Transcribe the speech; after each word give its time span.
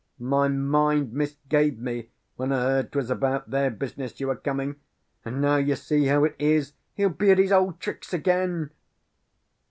My 0.17 0.47
mind 0.47 1.13
misgave 1.13 1.77
me 1.77 2.09
when 2.35 2.51
I 2.51 2.61
heard 2.61 2.91
'twas 2.91 3.11
about 3.11 3.51
their 3.51 3.69
business 3.69 4.19
you 4.19 4.29
were 4.29 4.35
coming; 4.35 4.77
and 5.23 5.39
now 5.39 5.57
you 5.57 5.75
see 5.75 6.05
how 6.07 6.23
it 6.23 6.35
is; 6.39 6.73
he'll 6.95 7.09
be 7.09 7.29
at 7.29 7.37
his 7.37 7.51
old 7.51 7.79
tricks 7.79 8.11
again!" 8.11 8.71